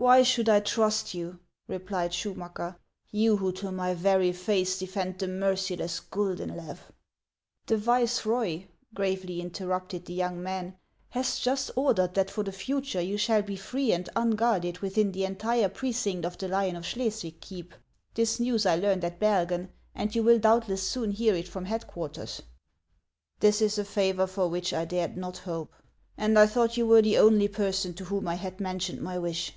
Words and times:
"Why 0.00 0.22
should 0.22 0.48
I 0.48 0.60
trust 0.60 1.12
you," 1.12 1.40
replied 1.66 2.12
Schumacker,— 2.14 2.76
"you 3.20 3.38
who 3.38 3.50
to 3.54 3.72
my 3.72 3.94
very 3.94 4.30
face 4.32 4.78
defend 4.78 5.18
the 5.18 5.26
merciless 5.26 5.98
Guldenlew?"" 6.00 6.78
The 7.66 7.76
viceroy," 7.76 8.66
gravely 8.94 9.40
interrupted 9.40 10.04
the 10.04 10.12
young 10.12 10.40
man," 10.40 10.76
has 11.18 11.40
just 11.40 11.72
ordered 11.74 12.14
that 12.14 12.30
for 12.30 12.44
the 12.44 12.52
future 12.52 13.00
you 13.00 13.16
shall 13.18 13.42
be 13.42 13.56
free 13.56 13.90
and 13.90 14.08
un 14.14 14.36
guarded 14.36 14.78
within 14.78 15.10
the 15.10 15.24
entire 15.24 15.68
precinct 15.68 16.24
of 16.24 16.38
the 16.38 16.46
Lion 16.46 16.76
of 16.76 16.84
Schles 16.84 17.24
wig 17.24 17.40
keep. 17.40 17.74
This 18.14 18.38
news 18.38 18.64
I 18.66 18.76
learned 18.76 19.02
at 19.02 19.18
Bergen, 19.18 19.72
and 19.96 20.14
you 20.14 20.22
will 20.22 20.38
doubtless 20.38 20.84
soon 20.88 21.10
hear 21.10 21.34
it 21.34 21.48
from 21.48 21.64
headquarters."" 21.64 22.40
This 23.40 23.60
is 23.60 23.78
a 23.78 23.84
favor 23.84 24.28
for 24.28 24.46
which 24.46 24.72
I 24.72 24.84
dared 24.84 25.16
not 25.16 25.38
hope, 25.38 25.72
and 26.16 26.38
I 26.38 26.46
thought 26.46 26.76
you 26.76 26.86
were 26.86 27.02
the 27.02 27.18
only 27.18 27.48
person 27.48 27.94
to 27.94 28.04
whom 28.04 28.28
I 28.28 28.36
had 28.36 28.60
men 28.60 28.78
tioned 28.78 29.00
my 29.00 29.18
wish. 29.18 29.54